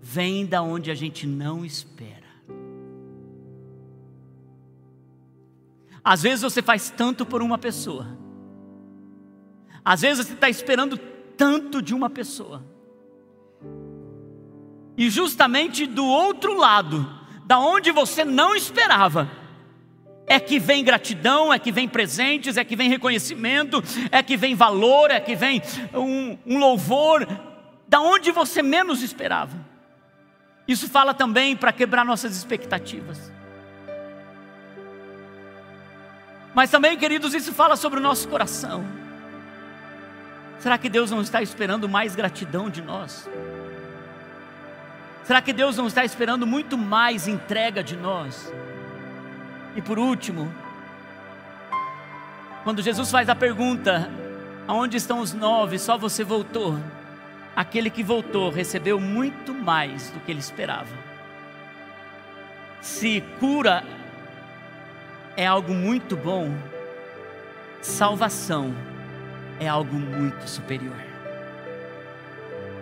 [0.00, 2.22] vem da onde a gente não espera.
[6.02, 8.06] Às vezes você faz tanto por uma pessoa,
[9.84, 10.98] às vezes você está esperando
[11.36, 12.62] tanto de uma pessoa,
[14.96, 17.08] e justamente do outro lado,
[17.44, 19.28] da onde você não esperava,
[20.26, 24.54] é que vem gratidão, é que vem presentes, é que vem reconhecimento, é que vem
[24.54, 25.60] valor, é que vem
[25.92, 27.26] um, um louvor,
[27.86, 29.56] da onde você menos esperava.
[30.66, 33.30] Isso fala também para quebrar nossas expectativas.
[36.54, 39.03] Mas também, queridos, isso fala sobre o nosso coração.
[40.64, 43.28] Será que Deus não está esperando mais gratidão de nós?
[45.22, 48.50] Será que Deus não está esperando muito mais entrega de nós?
[49.76, 50.50] E por último,
[52.62, 54.10] quando Jesus faz a pergunta:
[54.66, 55.78] Aonde estão os nove?
[55.78, 56.80] Só você voltou.
[57.54, 60.96] Aquele que voltou recebeu muito mais do que ele esperava.
[62.80, 63.84] Se cura
[65.36, 66.56] é algo muito bom,
[67.82, 68.93] salvação
[69.60, 70.96] é algo muito superior.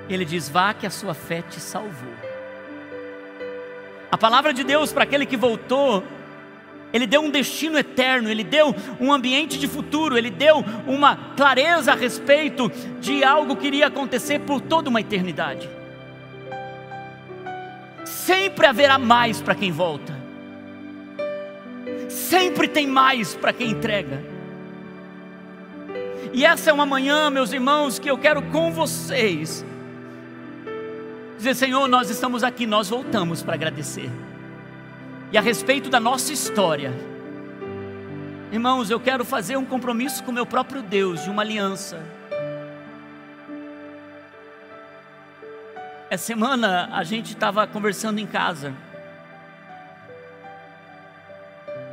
[0.09, 2.15] Ele diz: Vá que a sua fé te salvou.
[4.11, 6.05] A palavra de Deus para aquele que voltou,
[6.93, 11.93] ele deu um destino eterno, ele deu um ambiente de futuro, ele deu uma clareza
[11.93, 12.71] a respeito
[13.01, 15.69] de algo que iria acontecer por toda uma eternidade.
[18.05, 20.15] Sempre haverá mais para quem volta.
[22.11, 24.32] Sempre tem mais para quem entrega.
[26.35, 29.63] E essa é uma manhã, meus irmãos, que eu quero com vocês
[31.37, 34.11] dizer: Senhor, nós estamos aqui, nós voltamos para agradecer.
[35.31, 36.93] E a respeito da nossa história,
[38.51, 42.01] irmãos, eu quero fazer um compromisso com o meu próprio Deus, de uma aliança.
[46.09, 48.73] Essa semana a gente estava conversando em casa.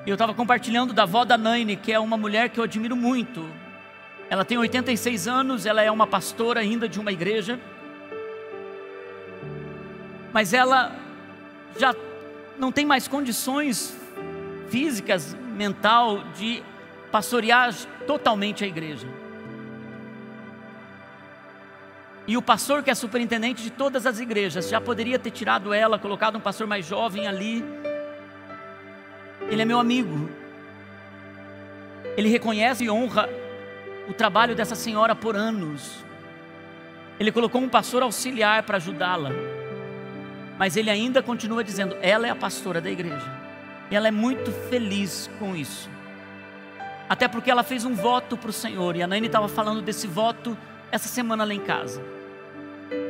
[0.06, 2.96] E eu estava compartilhando da avó da Naine, que é uma mulher que eu admiro
[2.96, 3.46] muito.
[4.30, 7.60] Ela tem 86 anos, ela é uma pastora ainda de uma igreja.
[10.32, 10.96] Mas ela
[11.78, 11.96] já
[12.58, 13.98] não tem mais condições
[14.70, 16.62] físicas, mental, de
[17.12, 17.74] pastorear
[18.06, 19.08] totalmente a igreja.
[22.28, 25.98] E o pastor, que é superintendente de todas as igrejas, já poderia ter tirado ela,
[25.98, 27.66] colocado um pastor mais jovem ali
[29.50, 30.30] ele é meu amigo.
[32.16, 33.28] Ele reconhece e honra
[34.10, 36.04] o trabalho dessa senhora por anos.
[37.20, 39.30] Ele colocou um pastor auxiliar para ajudá-la.
[40.58, 43.32] Mas ele ainda continua dizendo: ela é a pastora da igreja.
[43.92, 45.90] E ela é muito feliz com isso.
[47.08, 48.96] Até porque ela fez um voto para o Senhor.
[48.96, 50.58] E a Naine estava falando desse voto
[50.92, 52.02] essa semana lá em casa.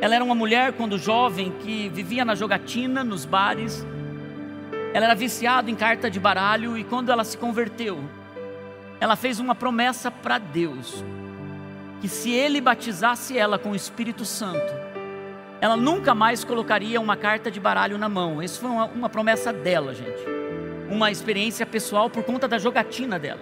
[0.01, 3.85] Ela era uma mulher, quando jovem, que vivia na jogatina, nos bares
[4.93, 7.99] ela era viciada em carta de baralho e quando ela se converteu,
[8.99, 11.03] ela fez uma promessa para Deus:
[12.01, 14.73] que se ele batizasse ela com o Espírito Santo,
[15.61, 18.41] ela nunca mais colocaria uma carta de baralho na mão.
[18.41, 20.23] Isso foi uma, uma promessa dela, gente.
[20.89, 23.41] Uma experiência pessoal por conta da jogatina dela.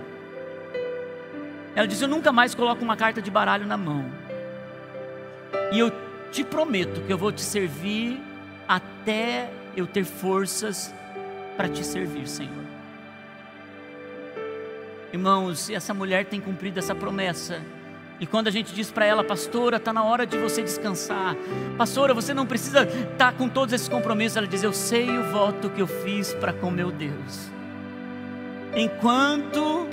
[1.76, 4.06] Ela disse: Eu nunca mais coloco uma carta de baralho na mão.
[5.72, 5.92] E eu
[6.32, 8.20] te prometo que eu vou te servir
[8.68, 10.94] até eu ter forças
[11.56, 12.67] para te servir, Senhor.
[15.12, 17.62] Irmãos, essa mulher tem cumprido essa promessa.
[18.20, 21.36] E quando a gente diz para ela, pastora, está na hora de você descansar.
[21.78, 24.38] Pastora, você não precisa estar tá com todos esses compromissos.
[24.38, 27.50] Ela diz: Eu sei o voto que eu fiz para com meu Deus.
[28.76, 29.88] Enquanto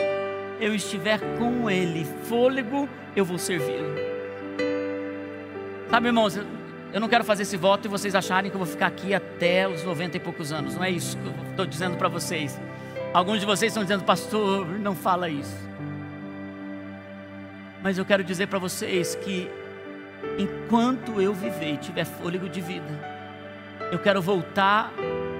[0.61, 3.95] eu estiver com Ele, fôlego, eu vou servi-lo.
[5.91, 6.37] Sabe, irmãos,
[6.93, 9.69] eu não quero fazer esse voto e vocês acharem que eu vou ficar aqui até
[9.69, 10.75] os 90 e poucos anos.
[10.75, 12.59] Não é isso que eu estou dizendo para vocês.
[13.15, 15.57] Alguns de vocês estão dizendo, pastor, não fala isso.
[17.81, 19.49] Mas eu quero dizer para vocês que
[20.37, 23.01] enquanto eu viver e tiver fôlego de vida,
[23.93, 24.93] eu quero voltar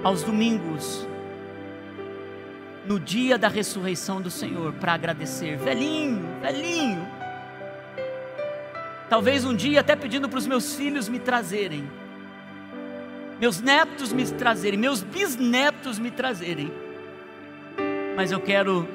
[0.05, 1.05] aos domingos,
[2.85, 5.57] no dia da ressurreição do Senhor, para agradecer.
[5.57, 7.05] Velhinho, velhinho,
[9.09, 11.87] Talvez um dia até pedindo para os meus filhos me trazerem,
[13.39, 16.84] meus netos me trazerem, meus bisnetos me trazerem.
[18.15, 18.87] Mas eu quero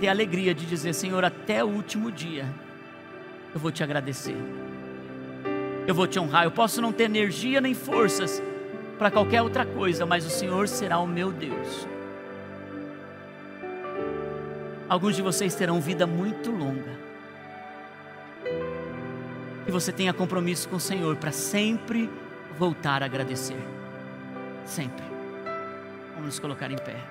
[0.00, 2.46] ter a alegria de dizer, Senhor, até o último dia,
[3.54, 4.36] eu vou te agradecer,
[5.86, 6.44] eu vou te honrar.
[6.44, 8.42] Eu posso não ter energia nem forças
[8.98, 11.86] para qualquer outra coisa, mas o Senhor será o meu Deus.
[14.88, 17.02] Alguns de vocês terão vida muito longa
[19.64, 22.10] que você tenha compromisso com o Senhor para sempre
[22.58, 23.56] voltar a agradecer.
[24.64, 25.04] Sempre.
[26.10, 27.02] Vamos nos colocar em pé.